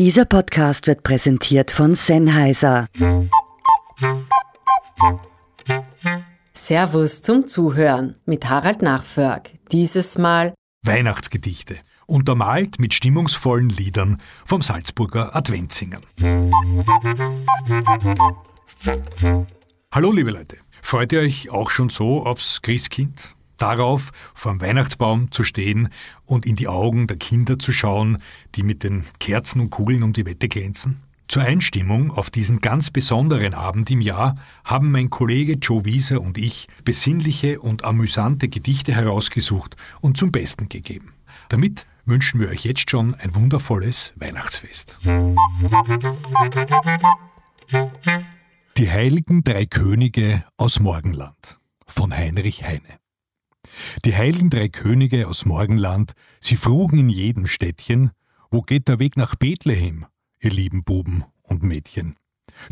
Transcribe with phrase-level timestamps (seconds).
[0.00, 2.86] Dieser Podcast wird präsentiert von Sennheiser.
[6.54, 9.50] Servus zum Zuhören mit Harald Nachförg.
[9.72, 10.54] Dieses Mal
[10.86, 16.00] Weihnachtsgedichte, untermalt mit stimmungsvollen Liedern vom Salzburger Adventsingen.
[19.92, 23.34] Hallo liebe Leute, freut ihr euch auch schon so aufs Christkind?
[23.60, 25.90] Darauf, vor dem Weihnachtsbaum zu stehen
[26.24, 28.16] und in die Augen der Kinder zu schauen,
[28.54, 31.02] die mit den Kerzen und Kugeln um die Wette glänzen?
[31.28, 36.38] Zur Einstimmung auf diesen ganz besonderen Abend im Jahr haben mein Kollege Joe Wieser und
[36.38, 41.12] ich besinnliche und amüsante Gedichte herausgesucht und zum Besten gegeben.
[41.50, 44.96] Damit wünschen wir euch jetzt schon ein wundervolles Weihnachtsfest.
[48.78, 52.99] Die heiligen drei Könige aus Morgenland von Heinrich Heine.
[54.04, 58.10] Die heiligen drei Könige aus Morgenland, sie frugen in jedem Städtchen,
[58.50, 60.06] wo geht der Weg nach Bethlehem,
[60.40, 62.16] ihr lieben Buben und Mädchen.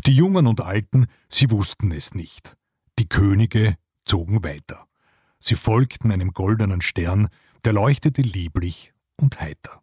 [0.05, 2.55] Die Jungen und Alten, sie wussten es nicht.
[2.99, 3.75] Die Könige
[4.05, 4.87] zogen weiter.
[5.39, 7.29] Sie folgten einem goldenen Stern,
[7.63, 9.81] der leuchtete lieblich und heiter.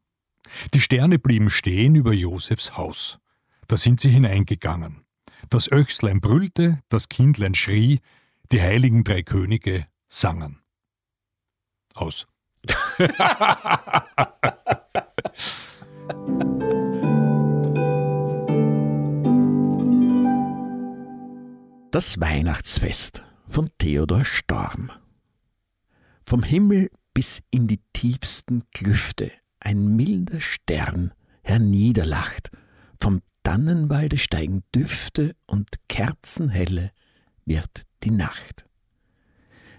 [0.75, 3.19] Die Sterne blieben stehen über Josefs Haus.
[3.69, 5.05] Da sind sie hineingegangen.
[5.51, 8.01] Das Öchslein brüllte, das Kindlein schrie,
[8.53, 10.61] die heiligen drei Könige sangen.
[11.97, 12.27] Aus.
[21.91, 24.91] Das Weihnachtsfest von Theodor Storm.
[26.27, 32.50] Vom Himmel bis in die tiefsten Klüfte ein milder Stern herniederlacht,
[33.00, 36.91] vom Tannenwalde steigen Düfte und kerzenhelle
[37.47, 38.67] wird die Nacht.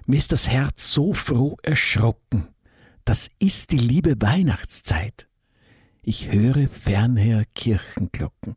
[0.09, 2.47] Mir ist das Herz so froh erschrocken,
[3.03, 5.27] das ist die liebe Weihnachtszeit.
[6.01, 8.55] Ich höre fernher Kirchenglocken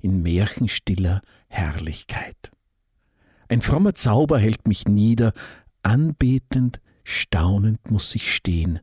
[0.00, 2.50] in märchenstiller Herrlichkeit.
[3.48, 5.32] Ein frommer Zauber hält mich nieder,
[5.82, 8.80] anbetend, staunend muss ich stehen.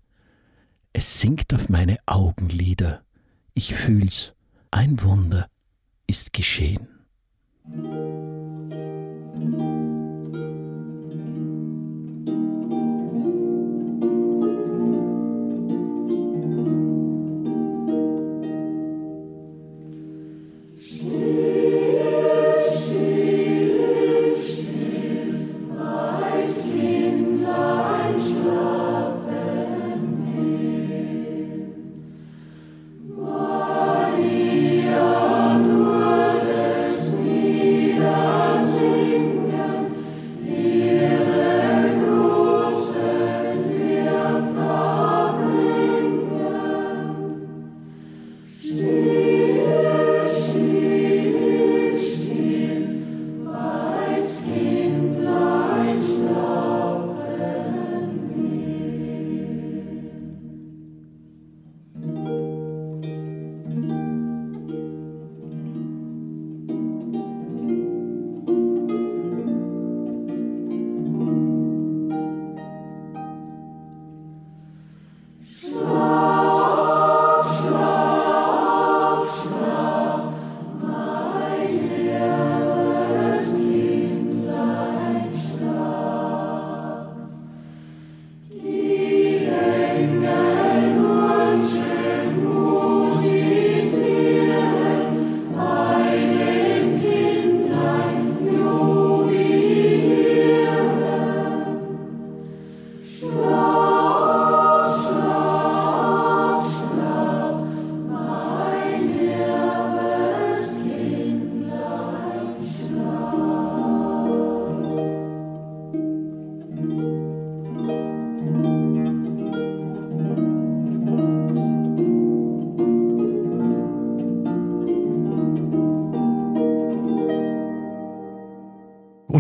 [0.94, 3.04] Es sinkt auf meine Augenlider,
[3.54, 4.34] ich fühl's,
[4.72, 5.48] ein Wunder
[6.08, 6.88] ist geschehen.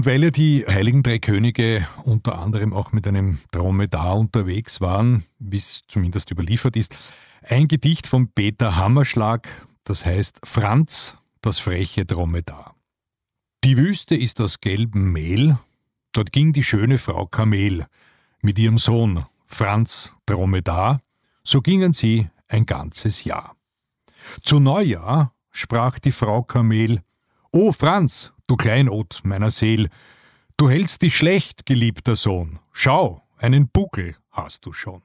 [0.07, 5.57] Weil ja die Heiligen Drei Könige unter anderem auch mit einem Dromedar unterwegs waren, wie
[5.57, 6.95] es zumindest überliefert ist,
[7.41, 9.49] ein Gedicht von Peter Hammerschlag,
[9.83, 12.73] das heißt Franz, das freche Dromedar.
[13.65, 15.57] Die Wüste ist aus gelbem Mehl,
[16.13, 17.85] dort ging die schöne Frau Kamel
[18.41, 21.01] mit ihrem Sohn Franz Dromedar,
[21.43, 23.57] so gingen sie ein ganzes Jahr.
[24.41, 27.01] Zu Neujahr sprach die Frau Kamel,
[27.51, 29.89] O Franz, du Kleinod meiner Seel,
[30.57, 35.03] du hältst dich schlecht, geliebter Sohn, schau, einen Buckel hast du schon.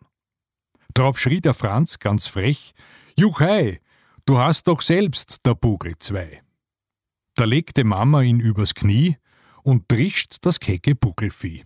[0.94, 2.72] Drauf schrie der Franz ganz frech,
[3.16, 3.80] Juchei,
[4.24, 6.42] Du hast doch selbst der Bugel zwei.
[7.34, 9.16] Da legte Mama ihn übers Knie
[9.64, 11.64] und trischt das kecke Buckelvieh.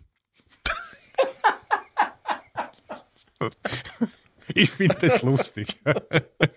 [4.54, 5.78] ich finde das lustig.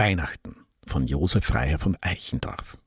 [0.00, 0.56] Weihnachten
[0.86, 2.78] von Josef Reier von Eichendorf.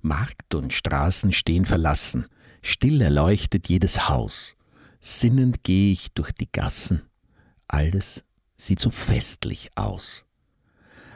[0.00, 2.26] Markt und Straßen stehen verlassen,
[2.62, 4.56] still erleuchtet jedes Haus.
[5.00, 7.02] Sinnend gehe ich durch die Gassen,
[7.66, 8.24] alles
[8.56, 10.24] sieht so festlich aus.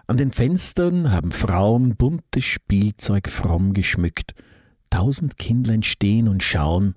[0.08, 4.34] An den Fenstern haben Frauen buntes Spielzeug fromm geschmückt,
[4.90, 6.96] tausend Kindlein stehen und schauen,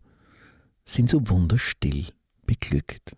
[0.83, 2.07] sind so wunderstill
[2.47, 3.15] beglückt.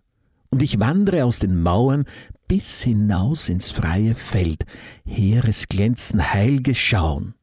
[0.49, 2.05] Und ich wandre aus den Mauern
[2.47, 4.65] bis hinaus ins freie Feld,
[5.05, 7.35] Heeres glänzen heilges Schauen,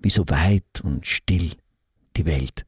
[0.00, 1.52] wie so weit und still
[2.16, 2.66] die Welt.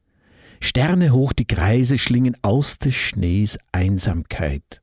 [0.61, 4.81] Sterne hoch die Kreise schlingen aus des Schnees Einsamkeit.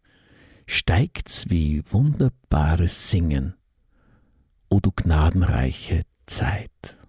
[0.66, 3.54] Steigt's wie wunderbares Singen,
[4.68, 6.99] o du gnadenreiche Zeit.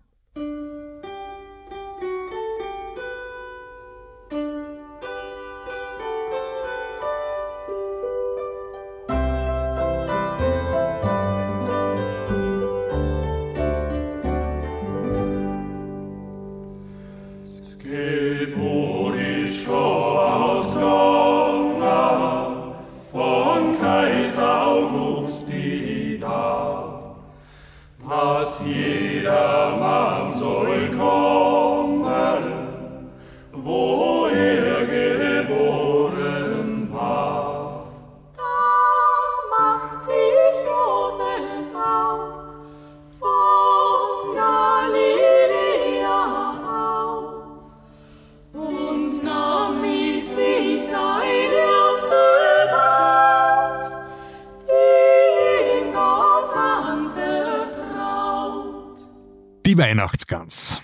[59.82, 60.80] Weihnachtsgans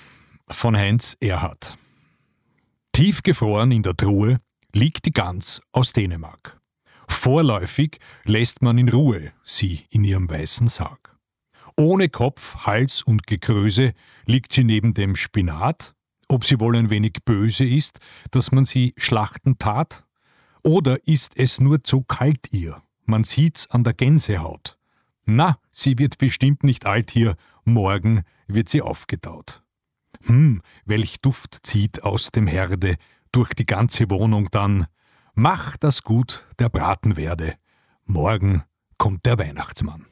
[0.49, 1.77] von Heinz Erhard.
[2.93, 4.39] Tiefgefroren in der Truhe
[4.73, 6.59] liegt die Gans aus Dänemark.
[7.07, 11.15] Vorläufig lässt man in Ruhe sie in ihrem weißen Sarg.
[11.77, 13.93] Ohne Kopf, Hals und Gekröse
[14.25, 15.93] liegt sie neben dem Spinat,
[16.27, 17.99] ob sie wohl ein wenig böse ist,
[18.31, 20.05] dass man sie schlachten tat?
[20.63, 22.81] Oder ist es nur zu kalt ihr?
[23.05, 24.77] Man sieht's an der Gänsehaut.
[25.25, 29.63] Na, sie wird bestimmt nicht alt hier, morgen wird sie aufgetaut.
[30.25, 32.95] Hm, welch Duft zieht aus dem Herde
[33.31, 34.87] durch die ganze Wohnung dann.
[35.35, 37.55] Mach das gut, der Braten werde.
[38.05, 38.63] Morgen
[38.97, 40.07] kommt der Weihnachtsmann.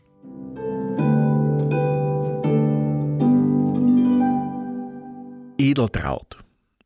[5.66, 6.38] Edeltraut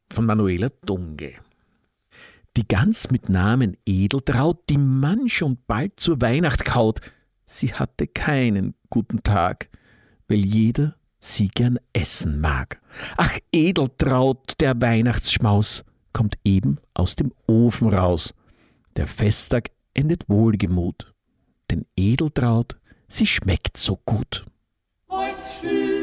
[0.10, 1.34] von Manuela Dunge.
[2.56, 7.02] Die Gans mit Namen Edeltraut, die man schon bald zur Weihnacht kaut,
[7.44, 9.68] sie hatte keinen guten Tag,
[10.30, 12.80] weil jeder sie gern essen mag.
[13.18, 15.84] Ach, Edeltraut, der Weihnachtsschmaus,
[16.14, 18.34] kommt eben aus dem Ofen raus.
[18.96, 21.14] Der Festtag endet wohlgemut,
[21.70, 22.78] denn Edeltraut,
[23.10, 24.46] sie schmeckt so gut.
[25.12, 25.99] Heut still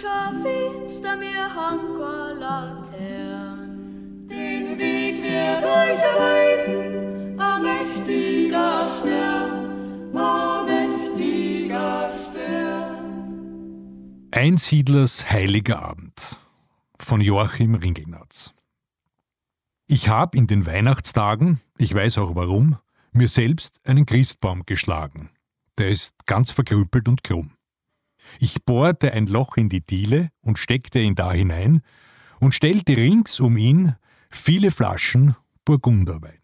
[0.00, 1.97] schon finster, mir hang
[14.30, 16.36] Einsiedlers heiliger Abend
[16.98, 18.54] von Joachim Ringelnatz.
[19.86, 22.78] Ich habe in den Weihnachtstagen, ich weiß auch warum,
[23.12, 25.28] mir selbst einen Christbaum geschlagen.
[25.76, 27.52] Der ist ganz verkrüppelt und krumm.
[28.38, 31.82] Ich bohrte ein Loch in die Diele und steckte ihn da hinein
[32.40, 33.94] und stellte rings um ihn
[34.30, 36.38] viele Flaschen Burgunderwein.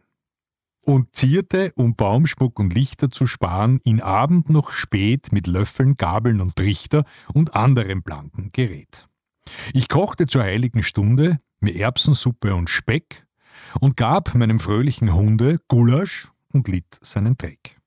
[0.83, 6.43] Und zierte, um Baumschmuck und Lichter zu sparen, ihn Abend noch spät mit Löffeln, Gabeln
[6.43, 9.09] und Trichter und anderem blanken Gerät.
[9.73, 13.27] Ich kochte zur heiligen Stunde mir Erbsensuppe und Speck
[13.81, 17.81] und gab meinem fröhlichen Hunde Gulasch und litt seinen Dreck.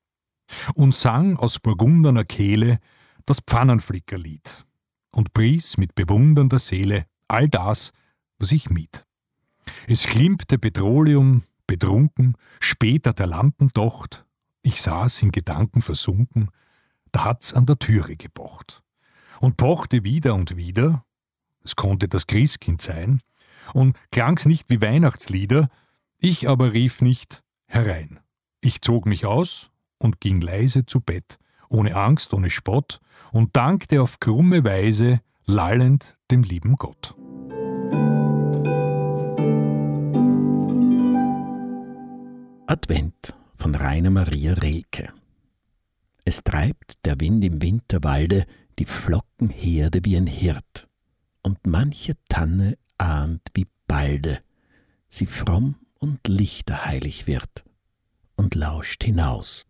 [0.74, 2.80] Und sang aus burgunderner Kehle
[3.26, 4.66] das Pfannenflickerlied
[5.12, 7.92] und pries mit bewundernder Seele all das,
[8.40, 9.06] was ich mied.
[9.88, 14.26] Es klimpte Petroleum, betrunken, später der Lampendocht,
[14.62, 16.50] ich saß in Gedanken versunken,
[17.12, 18.84] da hat's an der Türe gepocht.
[19.40, 21.06] Und pochte wieder und wieder,
[21.64, 23.22] es konnte das Christkind sein,
[23.74, 25.70] und klang's nicht wie Weihnachtslieder,
[26.20, 28.20] ich aber rief nicht herein.
[28.62, 31.38] Ich zog mich aus und ging leise zu Bett,
[31.70, 37.16] ohne Angst, ohne Spott, und dankte auf krumme Weise lallend dem lieben Gott.
[42.68, 45.14] Advent von Rainer Maria Rilke.
[46.26, 48.46] Es treibt der Wind im Winterwalde
[48.78, 50.90] die Flockenherde wie ein Hirt,
[51.44, 54.40] und manche Tanne ahnt, wie balde
[55.08, 57.64] sie fromm und lichterheilig wird
[58.36, 59.66] und lauscht hinaus.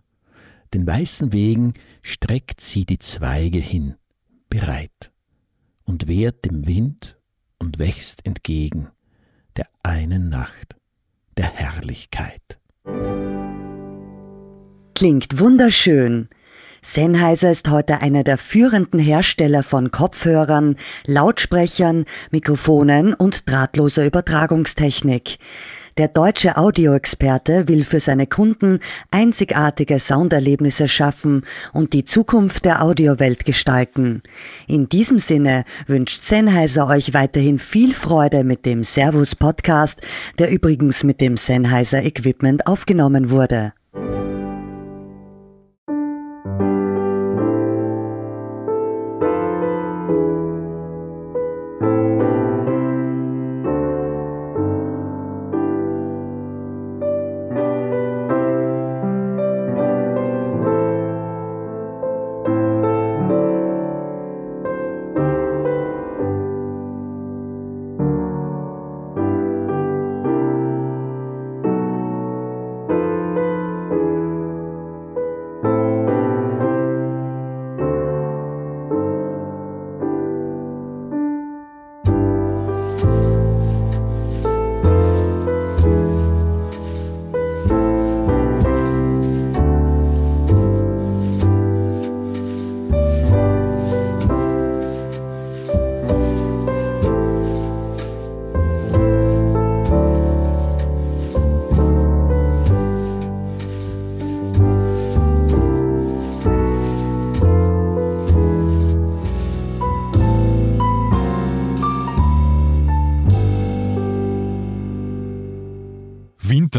[0.74, 3.94] Den weißen Wegen streckt sie die Zweige hin,
[4.50, 5.12] bereit,
[5.88, 7.18] und wehrt dem Wind
[7.58, 8.90] und wächst entgegen
[9.56, 10.76] der einen Nacht
[11.38, 12.60] der Herrlichkeit.
[14.94, 16.30] Klingt wunderschön.
[16.82, 20.76] Sennheiser ist heute einer der führenden Hersteller von Kopfhörern,
[21.06, 25.38] Lautsprechern, Mikrofonen und drahtloser Übertragungstechnik.
[25.98, 33.46] Der deutsche Audioexperte will für seine Kunden einzigartige Sounderlebnisse schaffen und die Zukunft der Audiowelt
[33.46, 34.22] gestalten.
[34.68, 40.02] In diesem Sinne wünscht Sennheiser euch weiterhin viel Freude mit dem Servus Podcast,
[40.38, 43.74] der übrigens mit dem Sennheiser Equipment aufgenommen wurde.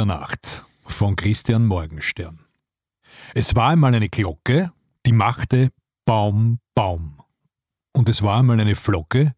[0.09, 2.47] Winternacht von Christian Morgenstern.
[3.35, 4.73] Es war einmal eine Glocke,
[5.05, 5.71] die machte
[6.07, 7.21] Baum, Baum.
[7.93, 9.35] Und es war einmal eine Flocke,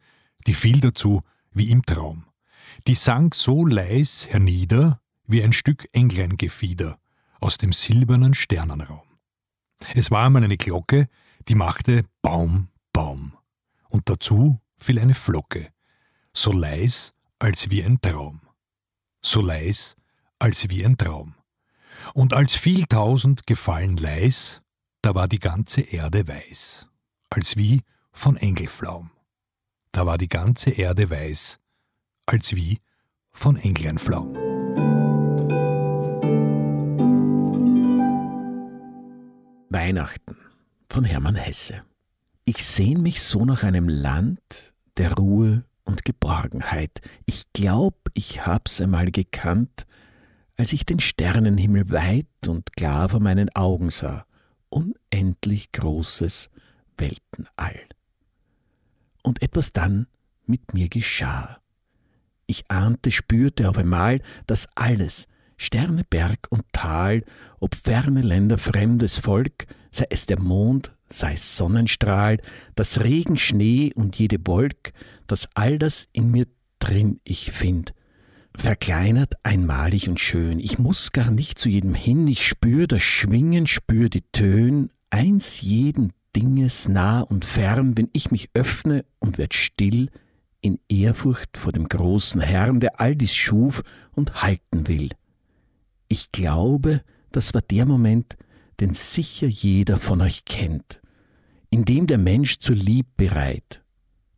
[0.47, 2.27] die fiel dazu wie im Traum.
[2.87, 7.01] Die sang so leis hernieder wie ein Stück Engleingefieder
[7.41, 9.19] aus dem silbernen Sternenraum.
[9.97, 11.09] Es war einmal eine Glocke,
[11.49, 13.37] die machte Baum, Baum.
[13.89, 15.73] Und dazu fiel eine Flocke,
[16.33, 18.43] so leis als wie ein Traum.
[19.21, 19.97] So leis
[20.41, 21.35] als wie ein Traum.
[22.15, 24.63] Und als viel tausend gefallen leis,
[25.03, 26.89] da war die ganze Erde weiß,
[27.29, 27.83] als wie
[28.13, 29.11] von Engelflaum.
[29.93, 31.61] Da war die ganze Erde weiß,
[32.27, 32.81] als wie
[33.33, 34.35] von Engleinflaum.
[39.69, 40.37] Weihnachten
[40.89, 41.83] von Hermann Hesse.
[42.45, 47.01] Ich sehn mich so nach einem Land der Ruhe und Geborgenheit.
[47.27, 49.87] Ich glaub, ich hab's einmal gekannt,
[50.61, 54.27] als ich den Sternenhimmel weit und klar vor meinen Augen sah,
[54.69, 56.51] unendlich großes
[56.99, 57.81] Weltenall.
[59.23, 60.07] Und etwas dann
[60.45, 61.61] mit mir geschah.
[62.47, 65.27] Ich ahnte, spürte auf einmal, dass alles,
[65.57, 67.25] Sterne, Berg und Tal,
[67.59, 72.39] ob ferne Länder, fremdes Volk, sei es der Mond, sei es Sonnenstrahl,
[72.75, 74.93] das Regen, Schnee und jede Wolk,
[75.27, 76.47] dass all das in mir
[76.81, 77.95] drin ich find,
[78.57, 80.59] verkleinert, einmalig und schön.
[80.59, 85.61] Ich muss gar nicht zu jedem hin, ich spür das Schwingen, spür die Tön, eins
[85.61, 90.11] jeden Dinges nah und fern, wenn ich mich öffne und werd still
[90.61, 95.11] in Ehrfurcht vor dem großen Herrn, der all dies schuf und halten will.
[96.09, 97.03] Ich glaube,
[97.33, 98.37] das war der Moment,
[98.81, 101.01] den sicher jeder von euch kennt,
[101.71, 103.83] in dem der Mensch zur Lieb bereit.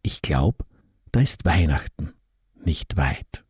[0.02, 0.64] Ich glaub,
[1.12, 2.12] da ist Weihnachten
[2.64, 3.45] nicht weit.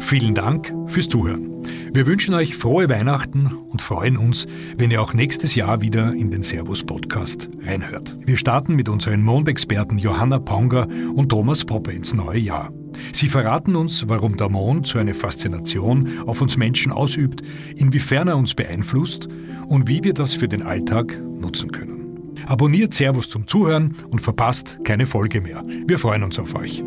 [0.00, 1.54] Vielen Dank fürs Zuhören.
[1.92, 4.46] Wir wünschen euch frohe Weihnachten und freuen uns,
[4.76, 8.16] wenn ihr auch nächstes Jahr wieder in den Servus Podcast reinhört.
[8.20, 12.72] Wir starten mit unseren Mondexperten Johanna Ponger und Thomas Poppe ins neue Jahr.
[13.12, 17.42] Sie verraten uns, warum der Mond so eine Faszination auf uns Menschen ausübt,
[17.76, 19.28] inwiefern er uns beeinflusst
[19.68, 22.34] und wie wir das für den Alltag nutzen können.
[22.46, 25.64] Abonniert Servus zum Zuhören und verpasst keine Folge mehr.
[25.86, 26.84] Wir freuen uns auf euch.